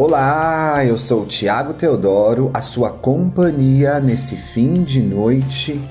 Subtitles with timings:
[0.00, 5.82] Olá, eu sou o Tiago Teodoro, a sua companhia nesse fim de noite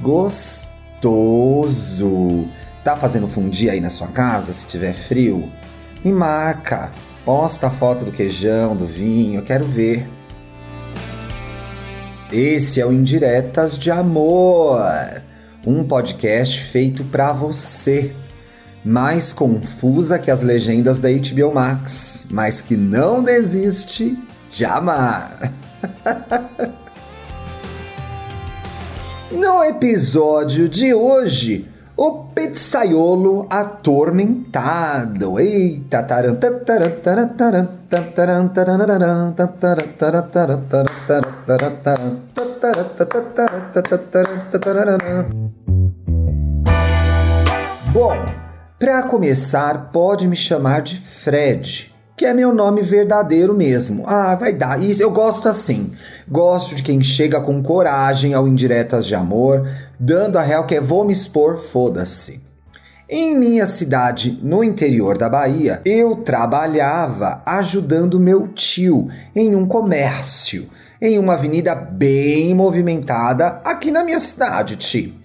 [0.00, 0.70] gostoso.
[2.82, 5.52] Tá fazendo fundir aí na sua casa se tiver frio?
[6.02, 6.92] Me marca,
[7.26, 10.08] posta a foto do queijão, do vinho, eu quero ver.
[12.32, 14.80] Esse é o Indiretas de Amor,
[15.66, 18.12] um podcast feito para você
[18.84, 24.18] mais confusa que as legendas da HBO Max, mas que não desiste
[24.50, 25.50] jamais.
[29.30, 35.38] no episódio de hoje, o pizzaiolo atormentado.
[35.38, 36.02] Eita,
[47.92, 48.41] Bom,
[48.82, 54.02] para começar, pode me chamar de Fred, que é meu nome verdadeiro mesmo.
[54.08, 54.82] Ah, vai dar.
[54.82, 55.92] Isso eu gosto assim.
[56.28, 60.80] Gosto de quem chega com coragem ao indiretas de amor, dando a real que é
[60.80, 62.42] vou me expor, foda-se.
[63.08, 70.68] Em minha cidade, no interior da Bahia, eu trabalhava ajudando meu tio em um comércio,
[71.00, 75.21] em uma avenida bem movimentada aqui na minha cidade, tio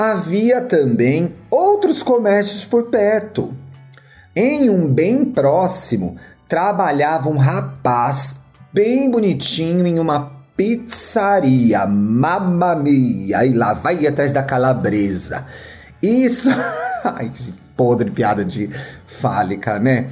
[0.00, 3.54] havia também outros comércios por perto.
[4.34, 6.16] Em um bem próximo,
[6.48, 8.36] trabalhava um rapaz
[8.72, 11.86] bem bonitinho em uma pizzaria.
[11.86, 13.44] Mamma mia!
[13.44, 15.44] E lá vai atrás da calabresa.
[16.02, 16.48] Isso.
[17.04, 17.30] Ai,
[17.76, 18.70] podre piada de
[19.06, 20.08] fálica, né?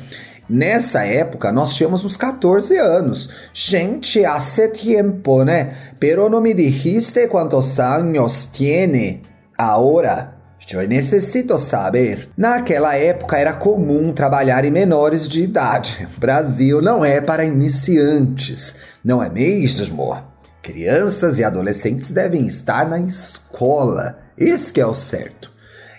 [0.50, 3.30] Nessa época, nós tínhamos uns 14 anos.
[3.54, 5.74] Gente, hace tiempo, né?
[5.98, 9.22] Pero no me dijiste quantos años tiene.
[9.60, 10.34] Ahora,
[10.70, 12.30] eu necessito saber.
[12.36, 16.06] Naquela época era comum trabalhar em menores de idade.
[16.16, 20.16] O Brasil não é para iniciantes, não é mesmo?
[20.62, 24.20] Crianças e adolescentes devem estar na escola.
[24.36, 25.50] Esse é o certo.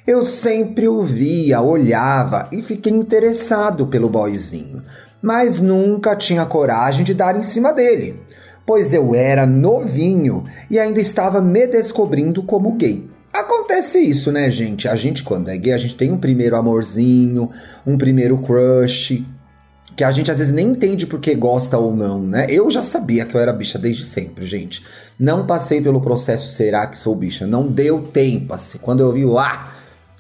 [0.08, 4.82] Eu sempre o via, olhava e fiquei interessado pelo boyzinho,
[5.22, 8.22] mas nunca tinha coragem de dar em cima dele,
[8.66, 13.09] pois eu era novinho e ainda estava me descobrindo como gay.
[13.32, 14.88] Acontece isso, né, gente?
[14.88, 17.50] A gente, quando é gay, a gente tem um primeiro amorzinho,
[17.86, 19.24] um primeiro crush,
[19.96, 22.48] que a gente às vezes nem entende porque gosta ou não, né?
[22.50, 24.84] Eu já sabia que eu era bicha desde sempre, gente.
[25.20, 28.78] Não passei pelo processo será que sou bicha, não deu tempo assim.
[28.78, 29.74] Quando eu vi, ah,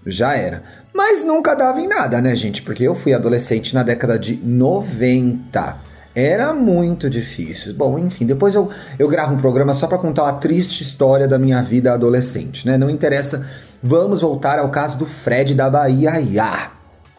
[0.05, 0.63] já era.
[0.93, 2.61] Mas nunca dava em nada, né, gente?
[2.61, 5.88] Porque eu fui adolescente na década de 90.
[6.15, 7.73] Era muito difícil.
[7.75, 11.37] Bom, enfim, depois eu, eu gravo um programa só para contar uma triste história da
[11.37, 12.77] minha vida adolescente, né?
[12.77, 13.47] Não interessa.
[13.81, 16.19] Vamos voltar ao caso do Fred da Bahia.
[16.19, 16.71] Iá.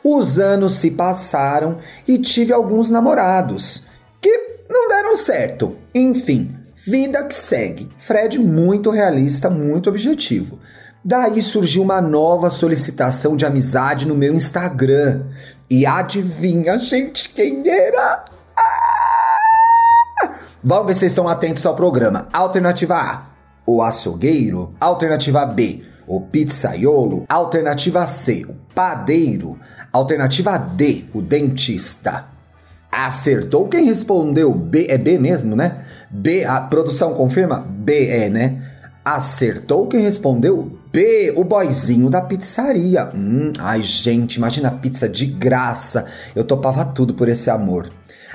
[0.03, 3.84] Os anos se passaram e tive alguns namorados
[4.21, 5.77] que não deram certo.
[5.95, 6.56] Enfim,
[6.87, 7.89] vida que segue.
[7.99, 10.59] Fred muito realista, muito objetivo.
[11.05, 15.25] Daí surgiu uma nova solicitação de amizade no meu Instagram.
[15.71, 18.25] E adivinha, gente, quem era?
[20.62, 22.28] Vamos ver se vocês estão atentos ao programa.
[22.31, 23.22] Alternativa A,
[23.65, 24.75] o açougueiro.
[24.78, 27.25] Alternativa B, o pizzaiolo.
[27.31, 29.59] Alternativa C, o padeiro.
[29.91, 32.26] Alternativa D, o dentista.
[32.93, 34.87] Acertou quem respondeu B.
[34.91, 35.87] É B mesmo, né?
[36.10, 37.60] B, a produção confirma?
[37.60, 38.62] B é, né?
[39.03, 43.10] Acertou quem respondeu B, o boizinho da pizzaria.
[43.15, 46.04] Hum, ai, gente, imagina pizza de graça.
[46.37, 47.88] Eu topava tudo por esse amor.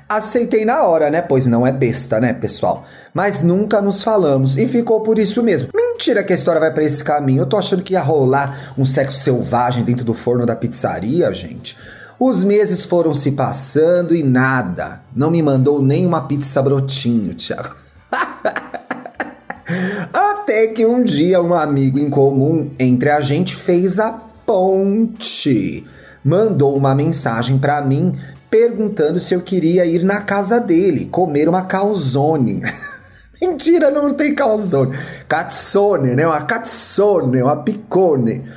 [0.07, 1.19] Aceitei na hora, né?
[1.19, 2.85] Pois não é besta, né, pessoal?
[3.11, 5.69] Mas nunca nos falamos e ficou por isso mesmo.
[5.73, 7.41] Mentira que a história vai para esse caminho.
[7.41, 11.75] Eu tô achando que ia rolar um sexo selvagem dentro do forno da pizzaria, gente.
[12.19, 15.01] Os meses foram se passando e nada.
[15.15, 17.75] Não me mandou nem uma pizza brotinho, Thiago.
[20.13, 24.11] Até que um dia um amigo em comum entre a gente fez a
[24.45, 25.83] ponte.
[26.23, 28.15] Mandou uma mensagem para mim
[28.49, 32.61] perguntando se eu queria ir na casa dele comer uma calzone.
[33.41, 34.97] Mentira, não tem calzone.
[35.27, 36.25] Cazzone, né?
[36.25, 38.47] Uma cazzone, uma picone.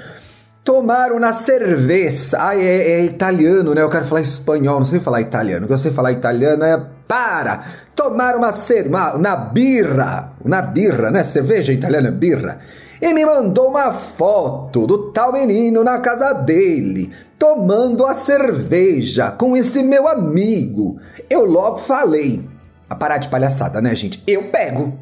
[0.63, 2.37] Tomaram na cerveja.
[2.41, 3.83] Ah, é, é, italiano, né?
[3.83, 5.65] Eu quero falar espanhol, não sei falar italiano.
[5.65, 7.65] O que eu sei falar italiano é para.
[7.95, 10.33] Tomar uma cerveja, na birra.
[10.45, 11.25] Na birra, né?
[11.25, 12.61] Cerveja italiana, birra.
[13.01, 19.57] E me mandou uma foto do tal menino na casa dele tomando a cerveja com
[19.57, 20.99] esse meu amigo.
[21.31, 22.49] Eu logo falei.
[22.91, 24.23] A parar de palhaçada, né, gente?
[24.27, 24.99] Eu pego.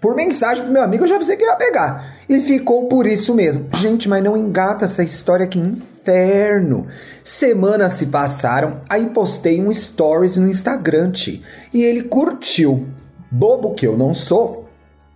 [0.00, 2.16] Por mensagem pro meu amigo, eu já avisei que ia pegar.
[2.28, 3.68] E ficou por isso mesmo.
[3.74, 6.86] Gente, mas não engata essa história que inferno.
[7.24, 11.12] Semanas se passaram, aí postei um stories no Instagram,
[11.74, 12.88] e ele curtiu.
[13.30, 14.68] Bobo que eu não sou,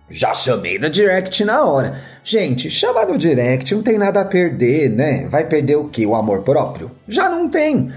[0.09, 2.01] já chamei da direct na hora.
[2.23, 5.27] Gente, chamar no direct não tem nada a perder, né?
[5.27, 6.05] Vai perder o que?
[6.05, 6.91] O amor próprio?
[7.07, 7.91] Já não tem.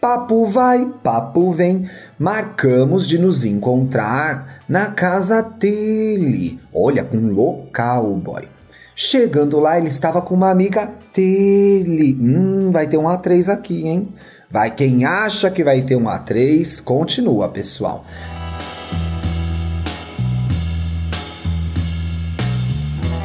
[0.00, 1.88] Papo vai, papo vem.
[2.18, 6.58] Marcamos de nos encontrar na casa dele.
[6.72, 8.48] Olha, com local, boy.
[8.94, 12.16] Chegando lá, ele estava com uma amiga dele.
[12.18, 14.08] Hum, vai ter um A3 aqui, hein?
[14.50, 18.06] Vai, quem acha que vai ter um A3, continua, pessoal.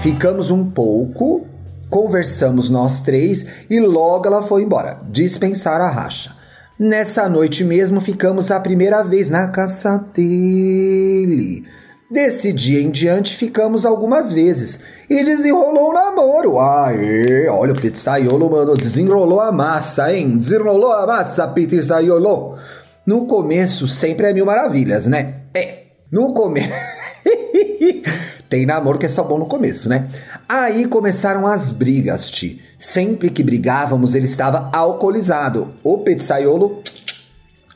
[0.01, 1.45] Ficamos um pouco,
[1.87, 6.35] conversamos nós três e logo ela foi embora, dispensar a racha.
[6.79, 11.67] Nessa noite mesmo ficamos a primeira vez na casa dele.
[12.09, 16.59] Desse dia em diante ficamos algumas vezes e desenrolou o namoro.
[16.59, 20.35] Aê, olha o pizzaiolo, mano, desenrolou a massa, hein?
[20.35, 22.57] Desenrolou a massa, pizzaiolo.
[23.05, 25.41] No começo sempre é mil maravilhas, né?
[25.53, 26.69] É, no começo.
[28.51, 30.09] Tem namoro que é só bom no começo, né?
[30.49, 32.61] Aí começaram as brigas, Ti.
[32.77, 35.73] Sempre que brigávamos, ele estava alcoolizado.
[35.81, 36.83] O pizzaiolo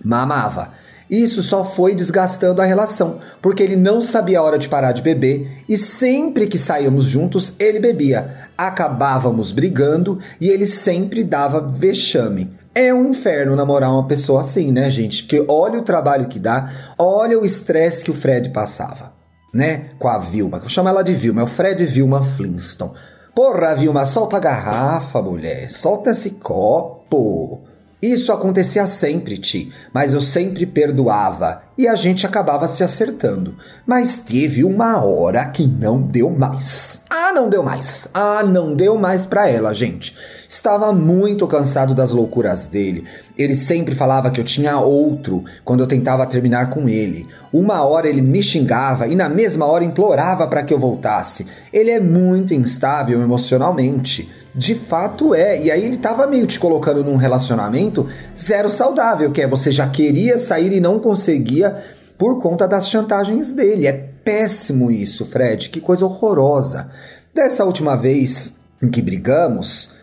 [0.04, 0.74] mamava.
[1.10, 5.01] Isso só foi desgastando a relação, porque ele não sabia a hora de parar de
[5.01, 8.50] beber e sempre que saíamos juntos, ele bebia.
[8.57, 12.51] Acabávamos brigando e ele sempre dava vexame.
[12.74, 15.24] É um inferno namorar uma pessoa assim, né, gente?
[15.24, 16.69] Porque olha o trabalho que dá,
[17.00, 19.15] olha o estresse que o Fred passava,
[19.56, 19.92] né?
[19.98, 20.60] Com a Vilma.
[20.60, 22.92] Vou chamar ela de Vilma, é o Fred Vilma Flintstone.
[23.34, 25.72] Porra, Vilma, solta a garrafa, mulher.
[25.72, 27.62] Solta esse copo.
[28.02, 33.56] Isso acontecia sempre, Ti, mas eu sempre perdoava e a gente acabava se acertando.
[33.88, 37.04] Mas teve uma hora que não deu mais.
[37.10, 38.10] Ah, não deu mais.
[38.13, 40.16] Ah, não deu mais para ela, gente.
[40.48, 43.06] Estava muito cansado das loucuras dele.
[43.38, 47.28] Ele sempre falava que eu tinha outro quando eu tentava terminar com ele.
[47.52, 51.48] Uma hora ele me xingava e na mesma hora implorava para que eu voltasse.
[51.74, 54.30] Ele é muito instável emocionalmente.
[54.54, 55.62] De fato é.
[55.62, 58.08] E aí ele tava meio te colocando num relacionamento
[58.38, 61.84] zero saudável, que é você já queria sair e não conseguia
[62.18, 63.88] por conta das chantagens dele.
[63.88, 65.70] É péssimo isso, Fred.
[65.70, 66.90] Que coisa horrorosa.
[67.34, 69.95] Dessa última vez em que brigamos,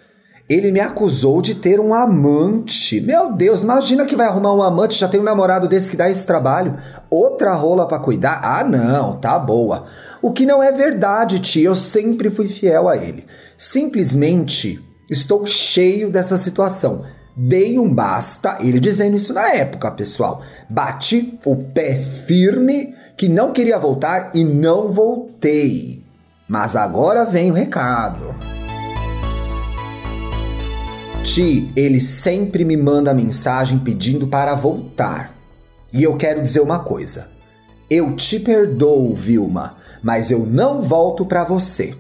[0.53, 3.01] ele me acusou de ter um amante.
[3.01, 6.11] Meu Deus, imagina que vai arrumar um amante, já tem um namorado desse que dá
[6.11, 6.77] esse trabalho.
[7.09, 8.41] Outra rola para cuidar?
[8.45, 9.87] Ah, não, tá boa.
[10.21, 13.25] O que não é verdade, tia, eu sempre fui fiel a ele.
[13.57, 14.79] Simplesmente
[15.11, 17.05] estou cheio dessa situação.
[17.35, 20.43] Dei um basta, ele dizendo isso na época, pessoal.
[20.69, 26.05] Bati o pé firme que não queria voltar e não voltei.
[26.47, 28.62] Mas agora vem o recado.
[31.23, 35.33] Ti, ele sempre me manda mensagem pedindo para voltar.
[35.93, 37.31] E eu quero dizer uma coisa.
[37.89, 41.95] Eu te perdoo, Vilma, mas eu não volto para você.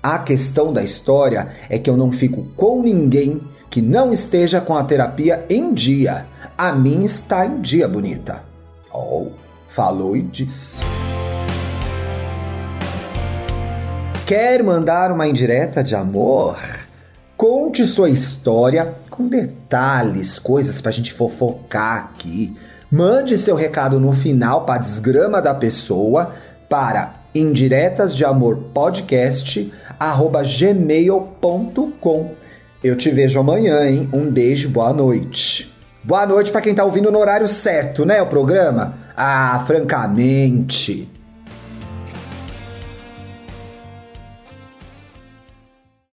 [0.00, 4.76] A questão da história é que eu não fico com ninguém que não esteja com
[4.76, 6.24] a terapia em dia.
[6.56, 8.44] A minha está em dia, bonita.
[8.94, 9.26] Oh,
[9.68, 10.82] falou e disse.
[14.24, 16.85] Quer mandar uma indireta de amor?
[17.36, 22.56] Conte sua história com detalhes, coisas pra gente fofocar aqui.
[22.90, 26.32] Mande seu recado no final para desgrama da pessoa
[26.66, 29.70] para indiretas de amor podcast
[30.58, 32.34] gmail.com.
[32.82, 34.08] Eu te vejo amanhã, hein?
[34.14, 35.70] Um beijo, boa noite.
[36.02, 38.22] Boa noite para quem tá ouvindo no horário certo, né?
[38.22, 38.96] O programa?
[39.14, 41.10] Ah, francamente.